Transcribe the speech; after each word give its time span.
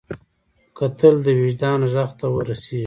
کتل 0.77 1.15
د 1.25 1.27
وجدان 1.41 1.79
غږ 1.93 2.09
ته 2.19 2.25
ور 2.33 2.45
رسېږي 2.49 2.79